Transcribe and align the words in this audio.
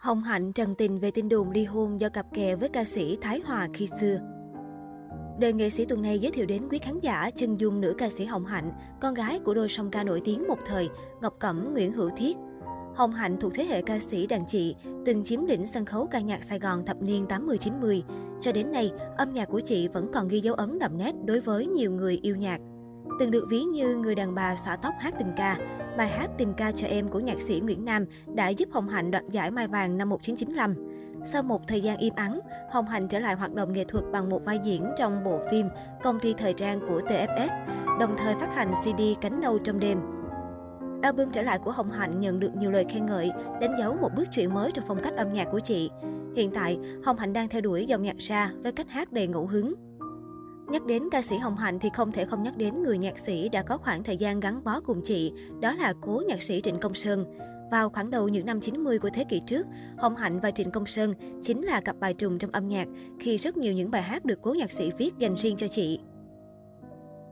Hồng 0.00 0.22
Hạnh 0.22 0.52
trần 0.52 0.74
tình 0.74 0.98
về 0.98 1.10
tin 1.10 1.28
đồn 1.28 1.50
ly 1.50 1.64
hôn 1.64 2.00
do 2.00 2.08
cặp 2.08 2.26
kè 2.34 2.56
với 2.56 2.68
ca 2.68 2.84
sĩ 2.84 3.18
Thái 3.20 3.40
Hòa 3.44 3.68
khi 3.74 3.88
xưa. 4.00 4.18
Đời 5.40 5.52
nghệ 5.52 5.70
sĩ 5.70 5.84
tuần 5.84 6.02
này 6.02 6.18
giới 6.18 6.32
thiệu 6.32 6.46
đến 6.46 6.62
quý 6.70 6.78
khán 6.78 7.00
giả 7.00 7.30
chân 7.36 7.60
dung 7.60 7.80
nữ 7.80 7.94
ca 7.98 8.10
sĩ 8.10 8.24
Hồng 8.24 8.44
Hạnh, 8.44 8.72
con 9.00 9.14
gái 9.14 9.38
của 9.38 9.54
đôi 9.54 9.68
song 9.68 9.90
ca 9.90 10.04
nổi 10.04 10.22
tiếng 10.24 10.48
một 10.48 10.58
thời, 10.66 10.88
Ngọc 11.22 11.34
Cẩm, 11.38 11.72
Nguyễn 11.72 11.92
Hữu 11.92 12.10
Thiết. 12.16 12.36
Hồng 12.94 13.12
Hạnh 13.12 13.36
thuộc 13.40 13.52
thế 13.54 13.64
hệ 13.64 13.82
ca 13.82 13.98
sĩ 13.98 14.26
đàn 14.26 14.46
chị, 14.46 14.76
từng 15.06 15.24
chiếm 15.24 15.46
đỉnh 15.46 15.66
sân 15.66 15.84
khấu 15.84 16.06
ca 16.06 16.20
nhạc 16.20 16.44
Sài 16.44 16.58
Gòn 16.58 16.84
thập 16.86 17.02
niên 17.02 17.26
80-90. 17.26 18.02
Cho 18.40 18.52
đến 18.52 18.72
nay, 18.72 18.92
âm 19.16 19.32
nhạc 19.32 19.48
của 19.48 19.60
chị 19.60 19.88
vẫn 19.88 20.10
còn 20.12 20.28
ghi 20.28 20.40
dấu 20.40 20.54
ấn 20.54 20.78
đậm 20.78 20.98
nét 20.98 21.12
đối 21.24 21.40
với 21.40 21.66
nhiều 21.66 21.92
người 21.92 22.18
yêu 22.22 22.36
nhạc. 22.36 22.60
Từng 23.20 23.30
được 23.30 23.46
ví 23.50 23.62
như 23.62 23.96
người 23.96 24.14
đàn 24.14 24.34
bà 24.34 24.56
xõa 24.56 24.76
tóc 24.76 24.94
hát 24.98 25.14
tình 25.18 25.32
ca, 25.36 25.58
bài 26.00 26.08
hát 26.08 26.30
Tình 26.38 26.54
ca 26.54 26.72
cho 26.72 26.86
em 26.86 27.08
của 27.08 27.20
nhạc 27.20 27.40
sĩ 27.40 27.60
Nguyễn 27.60 27.84
Nam 27.84 28.04
đã 28.34 28.48
giúp 28.48 28.68
Hồng 28.72 28.88
Hạnh 28.88 29.10
đoạt 29.10 29.24
giải 29.30 29.50
Mai 29.50 29.68
Vàng 29.68 29.98
năm 29.98 30.08
1995. 30.08 30.74
Sau 31.24 31.42
một 31.42 31.68
thời 31.68 31.80
gian 31.80 31.98
im 31.98 32.14
ắng, 32.16 32.40
Hồng 32.70 32.88
Hạnh 32.88 33.08
trở 33.08 33.18
lại 33.18 33.34
hoạt 33.34 33.54
động 33.54 33.72
nghệ 33.72 33.84
thuật 33.84 34.04
bằng 34.12 34.30
một 34.30 34.44
vai 34.44 34.58
diễn 34.64 34.86
trong 34.98 35.24
bộ 35.24 35.40
phim 35.50 35.66
Công 36.02 36.20
ty 36.20 36.34
thời 36.34 36.52
trang 36.52 36.80
của 36.88 37.00
TFS, 37.00 37.48
đồng 38.00 38.16
thời 38.18 38.34
phát 38.34 38.54
hành 38.54 38.72
CD 38.82 39.02
Cánh 39.20 39.40
nâu 39.40 39.58
trong 39.58 39.80
đêm. 39.80 39.98
Album 41.02 41.30
trở 41.30 41.42
lại 41.42 41.58
của 41.58 41.70
Hồng 41.70 41.90
Hạnh 41.90 42.20
nhận 42.20 42.40
được 42.40 42.56
nhiều 42.56 42.70
lời 42.70 42.84
khen 42.88 43.06
ngợi, 43.06 43.30
đánh 43.60 43.74
dấu 43.78 43.96
một 44.00 44.10
bước 44.16 44.24
chuyển 44.32 44.54
mới 44.54 44.70
trong 44.72 44.84
phong 44.88 45.02
cách 45.02 45.16
âm 45.16 45.32
nhạc 45.32 45.48
của 45.52 45.60
chị. 45.60 45.90
Hiện 46.36 46.50
tại, 46.50 46.78
Hồng 47.04 47.18
Hạnh 47.18 47.32
đang 47.32 47.48
theo 47.48 47.60
đuổi 47.60 47.86
dòng 47.86 48.02
nhạc 48.02 48.18
ra 48.18 48.50
với 48.62 48.72
cách 48.72 48.88
hát 48.88 49.12
đầy 49.12 49.26
ngẫu 49.26 49.46
hứng. 49.46 49.89
Nhắc 50.70 50.86
đến 50.86 51.02
ca 51.10 51.22
sĩ 51.22 51.36
Hồng 51.36 51.56
Hạnh 51.56 51.78
thì 51.78 51.90
không 51.94 52.12
thể 52.12 52.24
không 52.24 52.42
nhắc 52.42 52.56
đến 52.56 52.82
người 52.82 52.98
nhạc 52.98 53.18
sĩ 53.18 53.48
đã 53.48 53.62
có 53.62 53.76
khoảng 53.76 54.02
thời 54.02 54.16
gian 54.16 54.40
gắn 54.40 54.64
bó 54.64 54.80
cùng 54.80 55.02
chị, 55.04 55.32
đó 55.60 55.74
là 55.74 55.94
cố 56.00 56.22
nhạc 56.28 56.42
sĩ 56.42 56.60
Trịnh 56.60 56.80
Công 56.80 56.94
Sơn. 56.94 57.24
Vào 57.70 57.90
khoảng 57.90 58.10
đầu 58.10 58.28
những 58.28 58.46
năm 58.46 58.60
90 58.60 58.98
của 58.98 59.10
thế 59.14 59.24
kỷ 59.24 59.40
trước, 59.46 59.66
Hồng 59.98 60.16
Hạnh 60.16 60.40
và 60.40 60.50
Trịnh 60.50 60.70
Công 60.70 60.86
Sơn 60.86 61.14
chính 61.42 61.64
là 61.64 61.80
cặp 61.80 61.96
bài 62.00 62.14
trùng 62.14 62.38
trong 62.38 62.50
âm 62.50 62.68
nhạc 62.68 62.88
khi 63.20 63.36
rất 63.36 63.56
nhiều 63.56 63.72
những 63.72 63.90
bài 63.90 64.02
hát 64.02 64.24
được 64.24 64.38
cố 64.42 64.54
nhạc 64.54 64.72
sĩ 64.72 64.90
viết 64.98 65.18
dành 65.18 65.34
riêng 65.36 65.56
cho 65.56 65.68
chị. 65.68 66.00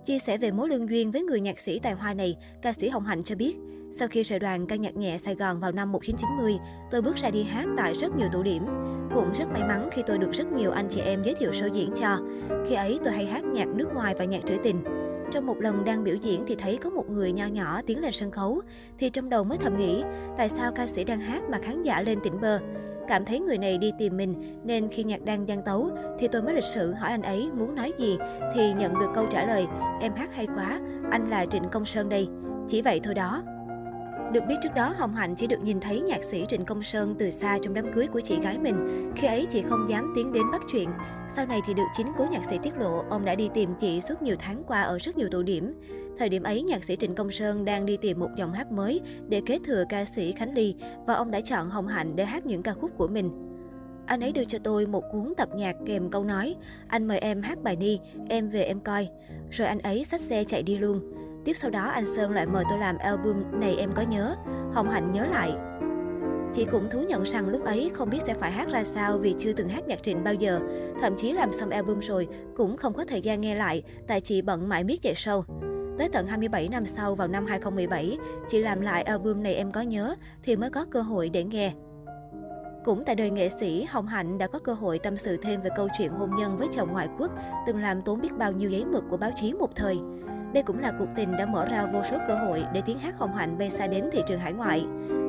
Chia 0.04 0.18
sẻ 0.18 0.38
về 0.38 0.50
mối 0.50 0.68
lương 0.68 0.90
duyên 0.90 1.10
với 1.10 1.22
người 1.22 1.40
nhạc 1.40 1.60
sĩ 1.60 1.78
tài 1.78 1.92
hoa 1.92 2.14
này, 2.14 2.36
ca 2.62 2.72
sĩ 2.72 2.88
Hồng 2.88 3.04
Hạnh 3.04 3.24
cho 3.24 3.36
biết, 3.36 3.56
sau 3.90 4.08
khi 4.08 4.22
rời 4.22 4.38
đoàn 4.38 4.66
ca 4.66 4.76
nhạc 4.76 4.96
nhẹ 4.96 5.18
Sài 5.18 5.34
Gòn 5.34 5.60
vào 5.60 5.72
năm 5.72 5.92
1990, 5.92 6.58
tôi 6.90 7.02
bước 7.02 7.16
ra 7.16 7.30
đi 7.30 7.42
hát 7.42 7.66
tại 7.76 7.94
rất 7.94 8.16
nhiều 8.16 8.28
tụ 8.32 8.42
điểm. 8.42 8.66
Cũng 9.14 9.32
rất 9.34 9.44
may 9.52 9.62
mắn 9.62 9.88
khi 9.92 10.02
tôi 10.06 10.18
được 10.18 10.32
rất 10.32 10.52
nhiều 10.52 10.70
anh 10.70 10.88
chị 10.90 11.00
em 11.00 11.22
giới 11.22 11.34
thiệu 11.34 11.50
show 11.50 11.72
diễn 11.72 11.92
cho. 12.00 12.18
Khi 12.68 12.74
ấy 12.74 12.98
tôi 13.04 13.12
hay 13.12 13.26
hát 13.26 13.44
nhạc 13.44 13.68
nước 13.68 13.88
ngoài 13.94 14.14
và 14.18 14.24
nhạc 14.24 14.40
trữ 14.46 14.54
tình. 14.64 14.84
Trong 15.30 15.46
một 15.46 15.58
lần 15.58 15.84
đang 15.84 16.04
biểu 16.04 16.14
diễn 16.14 16.44
thì 16.46 16.54
thấy 16.54 16.76
có 16.76 16.90
một 16.90 17.10
người 17.10 17.32
nho 17.32 17.46
nhỏ 17.46 17.80
tiến 17.86 18.00
lên 18.00 18.12
sân 18.12 18.30
khấu, 18.30 18.60
thì 18.98 19.10
trong 19.10 19.28
đầu 19.28 19.44
mới 19.44 19.58
thầm 19.58 19.76
nghĩ, 19.76 20.02
tại 20.36 20.48
sao 20.48 20.72
ca 20.72 20.86
sĩ 20.86 21.04
đang 21.04 21.20
hát 21.20 21.42
mà 21.50 21.58
khán 21.58 21.82
giả 21.82 22.02
lên 22.02 22.18
tỉnh 22.24 22.40
bơ. 22.40 22.58
Cảm 23.08 23.24
thấy 23.24 23.40
người 23.40 23.58
này 23.58 23.78
đi 23.78 23.92
tìm 23.98 24.16
mình, 24.16 24.60
nên 24.64 24.88
khi 24.88 25.04
nhạc 25.04 25.24
đang 25.24 25.48
gian 25.48 25.62
tấu, 25.62 25.90
thì 26.18 26.28
tôi 26.28 26.42
mới 26.42 26.54
lịch 26.54 26.64
sự 26.64 26.92
hỏi 26.92 27.10
anh 27.10 27.22
ấy 27.22 27.50
muốn 27.54 27.74
nói 27.74 27.92
gì, 27.98 28.18
thì 28.54 28.72
nhận 28.72 28.98
được 28.98 29.08
câu 29.14 29.26
trả 29.30 29.46
lời, 29.46 29.66
em 30.00 30.12
hát 30.16 30.34
hay 30.34 30.46
quá, 30.46 30.80
anh 31.10 31.30
là 31.30 31.46
Trịnh 31.46 31.64
Công 31.72 31.84
Sơn 31.84 32.08
đây. 32.08 32.28
Chỉ 32.68 32.82
vậy 32.82 33.00
thôi 33.04 33.14
đó. 33.14 33.42
Được 34.32 34.44
biết 34.48 34.54
trước 34.62 34.74
đó, 34.74 34.94
Hồng 34.96 35.14
Hạnh 35.14 35.34
chỉ 35.34 35.46
được 35.46 35.62
nhìn 35.62 35.80
thấy 35.80 36.00
nhạc 36.00 36.24
sĩ 36.24 36.44
Trịnh 36.48 36.64
Công 36.64 36.82
Sơn 36.82 37.14
từ 37.18 37.30
xa 37.30 37.58
trong 37.62 37.74
đám 37.74 37.92
cưới 37.92 38.06
của 38.06 38.20
chị 38.20 38.40
gái 38.40 38.58
mình. 38.58 39.10
Khi 39.16 39.26
ấy 39.26 39.46
chị 39.50 39.62
không 39.62 39.86
dám 39.88 40.12
tiến 40.16 40.32
đến 40.32 40.42
bắt 40.52 40.62
chuyện. 40.72 40.88
Sau 41.36 41.46
này 41.46 41.60
thì 41.66 41.74
được 41.74 41.86
chính 41.96 42.06
cố 42.18 42.26
nhạc 42.30 42.44
sĩ 42.50 42.58
tiết 42.62 42.78
lộ, 42.78 43.04
ông 43.10 43.24
đã 43.24 43.34
đi 43.34 43.48
tìm 43.54 43.70
chị 43.80 44.00
suốt 44.00 44.22
nhiều 44.22 44.36
tháng 44.38 44.62
qua 44.64 44.82
ở 44.82 44.98
rất 44.98 45.16
nhiều 45.16 45.28
tụ 45.30 45.42
điểm. 45.42 45.74
Thời 46.18 46.28
điểm 46.28 46.42
ấy, 46.42 46.62
nhạc 46.62 46.84
sĩ 46.84 46.96
Trịnh 46.96 47.14
Công 47.14 47.30
Sơn 47.30 47.64
đang 47.64 47.86
đi 47.86 47.96
tìm 47.96 48.18
một 48.18 48.28
dòng 48.36 48.52
hát 48.52 48.72
mới 48.72 49.00
để 49.28 49.42
kế 49.46 49.58
thừa 49.66 49.84
ca 49.88 50.04
sĩ 50.04 50.32
Khánh 50.32 50.54
Ly 50.54 50.74
và 51.06 51.14
ông 51.14 51.30
đã 51.30 51.40
chọn 51.40 51.70
Hồng 51.70 51.86
Hạnh 51.86 52.16
để 52.16 52.24
hát 52.24 52.46
những 52.46 52.62
ca 52.62 52.72
khúc 52.72 52.90
của 52.96 53.08
mình. 53.08 53.30
Anh 54.06 54.20
ấy 54.20 54.32
đưa 54.32 54.44
cho 54.44 54.58
tôi 54.64 54.86
một 54.86 55.04
cuốn 55.12 55.32
tập 55.36 55.48
nhạc 55.54 55.76
kèm 55.86 56.10
câu 56.10 56.24
nói, 56.24 56.54
anh 56.88 57.08
mời 57.08 57.18
em 57.18 57.42
hát 57.42 57.62
bài 57.62 57.76
Ni, 57.76 57.98
em 58.28 58.48
về 58.48 58.62
em 58.62 58.80
coi. 58.80 59.08
Rồi 59.50 59.68
anh 59.68 59.78
ấy 59.78 60.04
xách 60.04 60.20
xe 60.20 60.44
chạy 60.44 60.62
đi 60.62 60.78
luôn. 60.78 61.17
Tiếp 61.48 61.56
sau 61.56 61.70
đó 61.70 61.84
anh 61.84 62.06
Sơn 62.06 62.32
lại 62.32 62.46
mời 62.46 62.64
tôi 62.70 62.78
làm 62.78 62.98
album 62.98 63.60
Này 63.60 63.76
em 63.76 63.92
có 63.94 64.02
nhớ. 64.02 64.36
Hồng 64.72 64.90
Hạnh 64.90 65.12
nhớ 65.12 65.26
lại. 65.26 65.52
Chị 66.52 66.64
cũng 66.64 66.90
thú 66.90 67.00
nhận 67.08 67.22
rằng 67.22 67.48
lúc 67.48 67.64
ấy 67.64 67.90
không 67.94 68.10
biết 68.10 68.18
sẽ 68.26 68.34
phải 68.34 68.50
hát 68.50 68.68
ra 68.68 68.84
sao 68.84 69.18
vì 69.18 69.34
chưa 69.38 69.52
từng 69.52 69.68
hát 69.68 69.88
nhạc 69.88 70.02
trịnh 70.02 70.24
bao 70.24 70.34
giờ. 70.34 70.60
Thậm 71.00 71.16
chí 71.16 71.32
làm 71.32 71.52
xong 71.52 71.70
album 71.70 72.00
rồi 72.00 72.28
cũng 72.56 72.76
không 72.76 72.92
có 72.92 73.04
thời 73.04 73.20
gian 73.20 73.40
nghe 73.40 73.54
lại 73.54 73.82
tại 74.06 74.20
chị 74.20 74.42
bận 74.42 74.68
mãi 74.68 74.84
miết 74.84 75.02
chạy 75.02 75.14
sâu. 75.16 75.44
Tới 75.98 76.08
tận 76.12 76.26
27 76.26 76.68
năm 76.68 76.86
sau 76.86 77.14
vào 77.14 77.28
năm 77.28 77.46
2017, 77.46 78.18
chị 78.48 78.62
làm 78.62 78.80
lại 78.80 79.02
album 79.02 79.42
này 79.42 79.54
em 79.54 79.72
có 79.72 79.80
nhớ 79.80 80.14
thì 80.42 80.56
mới 80.56 80.70
có 80.70 80.84
cơ 80.90 81.02
hội 81.02 81.28
để 81.28 81.44
nghe. 81.44 81.72
Cũng 82.84 83.04
tại 83.04 83.14
đời 83.14 83.30
nghệ 83.30 83.48
sĩ, 83.60 83.84
Hồng 83.84 84.06
Hạnh 84.06 84.38
đã 84.38 84.46
có 84.46 84.58
cơ 84.58 84.72
hội 84.74 84.98
tâm 84.98 85.16
sự 85.16 85.36
thêm 85.42 85.62
về 85.62 85.70
câu 85.76 85.88
chuyện 85.98 86.12
hôn 86.12 86.30
nhân 86.38 86.58
với 86.58 86.68
chồng 86.72 86.92
ngoại 86.92 87.08
quốc, 87.18 87.30
từng 87.66 87.80
làm 87.80 88.02
tốn 88.02 88.20
biết 88.20 88.32
bao 88.38 88.52
nhiêu 88.52 88.70
giấy 88.70 88.84
mực 88.84 89.04
của 89.10 89.16
báo 89.16 89.30
chí 89.36 89.52
một 89.52 89.76
thời. 89.76 89.98
Đây 90.52 90.62
cũng 90.62 90.78
là 90.78 90.92
cuộc 90.98 91.08
tình 91.16 91.36
đã 91.36 91.46
mở 91.46 91.64
ra 91.64 91.86
vô 91.86 92.02
số 92.10 92.16
cơ 92.28 92.34
hội 92.34 92.64
để 92.74 92.82
tiếng 92.86 92.98
hát 92.98 93.14
Hồng 93.18 93.34
Hạnh 93.34 93.58
bay 93.58 93.70
xa 93.70 93.86
đến 93.86 94.04
thị 94.12 94.22
trường 94.26 94.38
hải 94.38 94.52
ngoại. 94.52 94.86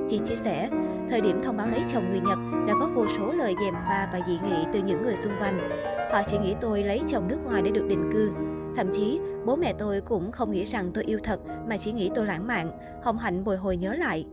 Chị 0.10 0.20
chia 0.26 0.36
sẻ, 0.36 0.70
thời 1.10 1.22
điểm 1.22 1.42
thông 1.44 1.58
báo 1.58 1.68
lấy 1.68 1.82
chồng 1.88 2.10
người 2.10 2.20
Nhật 2.20 2.40
đã 2.68 2.74
có 2.80 2.90
vô 2.96 3.06
số 3.18 3.32
lời 3.32 3.56
dèm 3.62 3.74
pha 3.74 4.10
và 4.14 4.20
dị 4.28 4.34
nghị 4.44 4.66
từ 4.74 4.80
những 4.80 5.04
người 5.04 5.16
xung 5.16 5.34
quanh. 5.40 5.70
Họ 6.12 6.22
chỉ 6.28 6.38
nghĩ 6.38 6.56
tôi 6.62 6.84
lấy 6.84 7.02
chồng 7.08 7.28
nước 7.28 7.38
ngoài 7.46 7.62
để 7.62 7.72
được 7.72 7.86
định 7.90 8.10
cư. 8.14 8.32
Thậm 8.76 8.92
chí, 8.94 9.20
bố 9.46 9.56
mẹ 9.56 9.74
tôi 9.74 10.02
cũng 10.02 10.32
không 10.32 10.52
nghĩ 10.52 10.64
rằng 10.64 10.92
tôi 10.94 11.04
yêu 11.04 11.20
thật 11.24 11.40
mà 11.70 11.78
chỉ 11.78 11.92
nghĩ 11.92 12.12
tôi 12.16 12.26
lãng 12.26 12.48
mạn. 12.48 12.72
Hồng 13.04 13.18
Hạnh 13.18 13.44
bồi 13.44 13.58
hồi 13.58 13.78
nhớ 13.78 13.94
lại. 13.94 14.26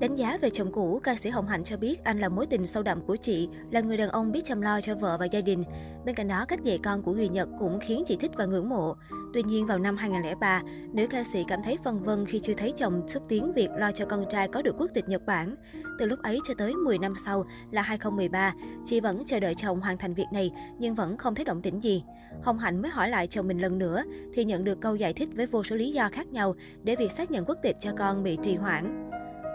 Đánh 0.00 0.14
giá 0.14 0.38
về 0.40 0.50
chồng 0.50 0.72
cũ, 0.72 1.00
ca 1.02 1.14
sĩ 1.14 1.30
Hồng 1.30 1.46
Hạnh 1.46 1.64
cho 1.64 1.76
biết 1.76 2.04
anh 2.04 2.20
là 2.20 2.28
mối 2.28 2.46
tình 2.46 2.66
sâu 2.66 2.82
đậm 2.82 3.00
của 3.00 3.16
chị, 3.16 3.48
là 3.70 3.80
người 3.80 3.96
đàn 3.96 4.08
ông 4.08 4.32
biết 4.32 4.40
chăm 4.44 4.60
lo 4.60 4.80
cho 4.80 4.94
vợ 4.94 5.16
và 5.20 5.26
gia 5.26 5.40
đình. 5.40 5.64
Bên 6.04 6.14
cạnh 6.14 6.28
đó, 6.28 6.44
cách 6.48 6.62
dạy 6.62 6.78
con 6.84 7.02
của 7.02 7.12
người 7.12 7.28
Nhật 7.28 7.48
cũng 7.58 7.78
khiến 7.80 8.02
chị 8.06 8.16
thích 8.16 8.30
và 8.36 8.44
ngưỡng 8.44 8.68
mộ. 8.68 8.96
Tuy 9.34 9.42
nhiên, 9.42 9.66
vào 9.66 9.78
năm 9.78 9.96
2003, 9.96 10.62
nữ 10.92 11.06
ca 11.06 11.24
sĩ 11.24 11.44
cảm 11.48 11.62
thấy 11.62 11.78
phân 11.84 12.02
vân 12.02 12.26
khi 12.26 12.40
chưa 12.40 12.54
thấy 12.54 12.72
chồng 12.76 13.08
xúc 13.08 13.22
tiến 13.28 13.52
việc 13.52 13.68
lo 13.78 13.90
cho 13.92 14.04
con 14.06 14.24
trai 14.30 14.48
có 14.48 14.62
được 14.62 14.74
quốc 14.78 14.90
tịch 14.94 15.08
Nhật 15.08 15.26
Bản. 15.26 15.54
Từ 15.98 16.06
lúc 16.06 16.22
ấy 16.22 16.38
cho 16.48 16.54
tới 16.58 16.74
10 16.74 16.98
năm 16.98 17.14
sau 17.26 17.44
là 17.70 17.82
2013, 17.82 18.54
chị 18.84 19.00
vẫn 19.00 19.22
chờ 19.26 19.40
đợi 19.40 19.54
chồng 19.54 19.80
hoàn 19.80 19.98
thành 19.98 20.14
việc 20.14 20.26
này 20.32 20.50
nhưng 20.78 20.94
vẫn 20.94 21.16
không 21.16 21.34
thấy 21.34 21.44
động 21.44 21.62
tĩnh 21.62 21.80
gì. 21.82 22.04
Hồng 22.42 22.58
Hạnh 22.58 22.82
mới 22.82 22.90
hỏi 22.90 23.08
lại 23.08 23.26
chồng 23.26 23.48
mình 23.48 23.58
lần 23.58 23.78
nữa 23.78 24.04
thì 24.34 24.44
nhận 24.44 24.64
được 24.64 24.80
câu 24.80 24.96
giải 24.96 25.12
thích 25.12 25.28
với 25.34 25.46
vô 25.46 25.64
số 25.64 25.76
lý 25.76 25.92
do 25.92 26.08
khác 26.12 26.32
nhau 26.32 26.54
để 26.82 26.96
việc 26.96 27.12
xác 27.12 27.30
nhận 27.30 27.44
quốc 27.44 27.58
tịch 27.62 27.76
cho 27.80 27.90
con 27.98 28.22
bị 28.22 28.38
trì 28.42 28.54
hoãn. 28.54 29.10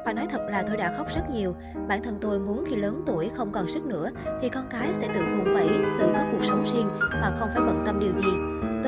Phải 0.05 0.13
nói 0.13 0.27
thật 0.29 0.41
là 0.51 0.63
tôi 0.67 0.77
đã 0.77 0.93
khóc 0.97 1.07
rất 1.15 1.21
nhiều. 1.33 1.55
Bản 1.87 2.03
thân 2.03 2.17
tôi 2.21 2.39
muốn 2.39 2.63
khi 2.67 2.75
lớn 2.75 3.03
tuổi 3.05 3.29
không 3.35 3.51
còn 3.51 3.67
sức 3.67 3.85
nữa 3.85 4.09
thì 4.41 4.49
con 4.49 4.63
cái 4.69 4.93
sẽ 4.93 5.07
tự 5.07 5.21
vùng 5.21 5.53
vẫy, 5.53 5.69
tự 5.99 6.07
có 6.13 6.25
cuộc 6.31 6.43
sống 6.43 6.65
riêng 6.73 6.87
mà 6.99 7.35
không 7.39 7.49
phải 7.53 7.63
bận 7.67 7.83
tâm 7.85 7.99
điều 7.99 8.11
gì. 8.19 8.36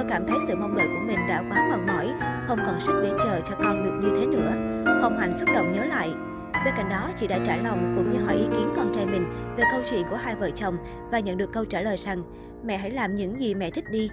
Cảm 0.09 0.27
thấy 0.27 0.37
sự 0.47 0.55
mong 0.55 0.75
đợi 0.75 0.87
của 0.87 1.05
mình 1.07 1.19
đã 1.27 1.43
quá 1.49 1.67
mòn 1.69 1.87
mỏi, 1.87 2.07
không 2.47 2.59
còn 2.65 2.79
sức 2.79 3.01
để 3.03 3.11
chờ 3.23 3.41
cho 3.45 3.55
con 3.55 3.83
được 3.83 3.99
như 4.01 4.17
thế 4.19 4.25
nữa. 4.25 4.51
Hồng 5.01 5.17
Hạnh 5.17 5.33
xúc 5.39 5.49
động 5.55 5.71
nhớ 5.71 5.85
lại. 5.85 6.09
Bên 6.65 6.73
cạnh 6.77 6.89
đó, 6.89 7.11
chị 7.15 7.27
đã 7.27 7.39
trả 7.45 7.57
lòng 7.57 7.93
cũng 7.97 8.11
như 8.11 8.25
hỏi 8.25 8.35
ý 8.35 8.45
kiến 8.45 8.73
con 8.75 8.91
trai 8.93 9.05
mình 9.05 9.55
về 9.57 9.63
câu 9.71 9.81
chuyện 9.89 10.03
của 10.09 10.15
hai 10.15 10.35
vợ 10.35 10.49
chồng 10.49 10.77
và 11.11 11.19
nhận 11.19 11.37
được 11.37 11.49
câu 11.53 11.65
trả 11.65 11.81
lời 11.81 11.97
rằng 11.97 12.23
mẹ 12.63 12.77
hãy 12.77 12.91
làm 12.91 13.15
những 13.15 13.41
gì 13.41 13.55
mẹ 13.55 13.71
thích 13.71 13.85
đi, 13.91 14.09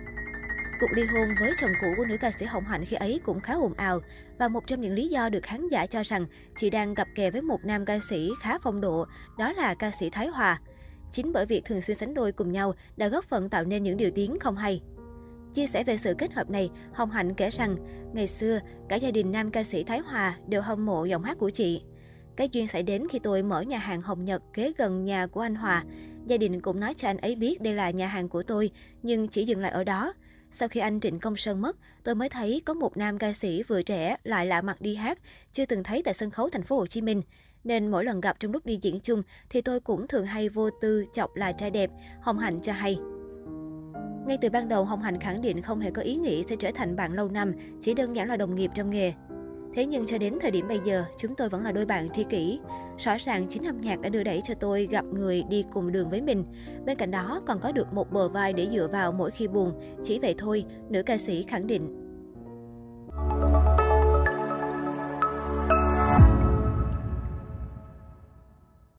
Cuộc 0.81 0.93
ly 0.93 1.03
hôn 1.03 1.29
với 1.41 1.53
chồng 1.61 1.71
cũ 1.81 1.87
của 1.97 2.05
nữ 2.05 2.17
ca 2.21 2.31
sĩ 2.39 2.45
Hồng 2.45 2.65
Hạnh 2.65 2.85
khi 2.85 2.97
ấy 2.97 3.21
cũng 3.25 3.41
khá 3.41 3.55
ồn 3.55 3.73
ào 3.73 4.01
và 4.39 4.49
một 4.49 4.67
trong 4.67 4.81
những 4.81 4.95
lý 4.95 5.09
do 5.09 5.29
được 5.29 5.43
khán 5.43 5.69
giả 5.69 5.87
cho 5.87 6.03
rằng 6.03 6.27
chị 6.57 6.71
đang 6.71 6.95
gặp 6.95 7.09
kè 7.15 7.31
với 7.31 7.43
một 7.43 7.65
nam 7.65 7.85
ca 7.85 7.99
sĩ 8.09 8.31
khá 8.41 8.59
phong 8.59 8.81
độ, 8.81 9.07
đó 9.39 9.53
là 9.53 9.75
ca 9.75 9.91
sĩ 9.91 10.11
Thái 10.11 10.27
Hòa. 10.27 10.61
Chính 11.13 11.33
bởi 11.33 11.47
việc 11.47 11.65
thường 11.65 11.83
xuyên 11.83 11.97
sánh 11.97 12.15
đôi 12.15 12.33
cùng 12.33 12.53
nhau 12.53 12.75
đã 12.97 13.09
góp 13.09 13.25
phần 13.25 13.49
tạo 13.49 13.65
nên 13.65 13.83
những 13.83 13.97
điều 13.97 14.11
tiếng 14.15 14.39
không 14.39 14.57
hay. 14.57 14.81
Chia 15.57 15.67
sẻ 15.67 15.85
về 15.85 15.97
sự 15.97 16.15
kết 16.19 16.33
hợp 16.33 16.51
này, 16.51 16.71
Hồng 16.93 17.11
Hạnh 17.11 17.35
kể 17.35 17.51
rằng, 17.51 17.77
ngày 18.13 18.29
xưa, 18.29 18.61
cả 18.89 18.97
gia 18.97 19.11
đình 19.11 19.33
nam 19.33 19.51
ca 19.51 19.65
sĩ 19.65 19.85
Thái 19.85 19.99
Hòa 19.99 20.37
đều 20.49 20.63
hâm 20.63 20.87
mộ 20.87 21.05
giọng 21.05 21.23
hát 21.23 21.39
của 21.39 21.51
chị. 21.51 21.83
Cái 22.37 22.49
duyên 22.53 22.69
xảy 22.69 22.83
đến 22.83 23.03
khi 23.11 23.19
tôi 23.19 23.43
mở 23.43 23.61
nhà 23.61 23.79
hàng 23.79 24.03
Hồng 24.03 24.25
Nhật 24.25 24.43
kế 24.55 24.73
gần 24.79 25.05
nhà 25.05 25.27
của 25.27 25.41
anh 25.41 25.55
Hòa. 25.55 25.85
Gia 26.27 26.37
đình 26.37 26.61
cũng 26.61 26.81
nói 26.81 26.95
cho 26.95 27.09
anh 27.09 27.17
ấy 27.17 27.37
biết 27.37 27.61
đây 27.61 27.75
là 27.75 27.91
nhà 27.91 28.07
hàng 28.07 28.29
của 28.29 28.43
tôi, 28.43 28.71
nhưng 29.03 29.29
chỉ 29.29 29.45
dừng 29.45 29.61
lại 29.61 29.71
ở 29.71 29.85
đó. 29.85 30.13
Sau 30.53 30.69
khi 30.69 30.81
anh 30.81 31.01
Trịnh 31.01 31.21
Công 31.21 31.37
Sơn 31.37 31.61
mất, 31.61 31.77
tôi 32.05 32.15
mới 32.15 32.29
thấy 32.29 32.63
có 32.65 32.75
một 32.75 32.97
nam 32.97 33.19
ca 33.19 33.33
sĩ 33.33 33.63
vừa 33.63 33.83
trẻ 33.83 34.17
lại 34.25 34.47
lạ 34.47 34.63
mặt 34.63 34.81
đi 34.81 34.95
hát, 34.95 35.19
chưa 35.53 35.67
từng 35.67 35.83
thấy 35.83 36.03
tại 36.05 36.15
sân 36.15 36.31
khấu 36.31 36.49
thành 36.49 36.63
phố 36.63 36.77
Hồ 36.77 36.87
Chí 36.87 37.01
Minh. 37.01 37.23
Nên 37.65 37.91
mỗi 37.91 38.05
lần 38.05 38.21
gặp 38.21 38.37
trong 38.41 38.53
lúc 38.53 38.67
đi 38.67 38.79
diễn 38.83 39.01
chung 39.01 39.23
thì 39.51 39.61
tôi 39.61 39.81
cũng 39.81 40.09
thường 40.09 40.27
hay 40.27 40.49
vô 40.49 40.71
tư 40.71 41.05
chọc 41.13 41.37
là 41.37 41.53
trai 41.53 41.71
đẹp, 41.71 41.91
Hồng 42.21 42.39
Hạnh 42.39 42.61
cho 42.63 42.73
hay. 42.73 42.99
Ngay 44.27 44.39
từ 44.41 44.51
ban 44.51 44.69
đầu, 44.69 44.85
Hồng 44.85 45.03
Hạnh 45.03 45.21
khẳng 45.21 45.41
định 45.41 45.63
không 45.63 45.81
hề 45.81 45.91
có 45.91 46.03
ý 46.03 46.17
nghĩ 46.17 46.45
sẽ 46.49 46.57
trở 46.57 46.71
thành 46.75 46.97
bạn 46.97 47.13
lâu 47.13 47.29
năm, 47.29 47.53
chỉ 47.81 47.95
đơn 47.95 48.17
giản 48.17 48.29
là 48.29 48.37
đồng 48.37 48.55
nghiệp 48.55 48.71
trong 48.75 48.91
nghề. 48.91 49.13
Thế 49.75 49.87
nhưng 49.87 50.07
cho 50.07 50.19
đến 50.19 50.39
thời 50.41 50.51
điểm 50.51 50.69
bây 50.69 50.81
giờ, 50.85 51.05
chúng 51.19 51.35
tôi 51.35 51.49
vẫn 51.49 51.65
là 51.65 51.73
đôi 51.73 51.87
bạn 51.87 52.11
tri 52.11 52.25
kỷ. 52.25 52.61
Rõ 52.99 53.17
ràng 53.19 53.47
chính 53.49 53.67
âm 53.67 53.81
nhạc 53.81 54.01
đã 54.01 54.09
đưa 54.09 54.23
đẩy 54.23 54.41
cho 54.45 54.55
tôi 54.55 54.89
gặp 54.91 55.05
người 55.05 55.43
đi 55.51 55.65
cùng 55.73 55.93
đường 55.93 56.11
với 56.11 56.23
mình. 56.23 56.45
Bên 56.87 56.97
cạnh 56.97 57.11
đó 57.11 57.43
còn 57.47 57.61
có 57.61 57.73
được 57.73 57.93
một 57.93 58.13
bờ 58.13 58.29
vai 58.29 58.53
để 58.53 58.69
dựa 58.73 58.89
vào 58.93 59.13
mỗi 59.13 59.31
khi 59.31 59.49
buồn. 59.49 59.73
Chỉ 60.03 60.19
vậy 60.19 60.35
thôi, 60.39 60.65
nữ 60.89 61.03
ca 61.03 61.19
sĩ 61.19 61.43
khẳng 61.43 61.67
định. 61.67 62.06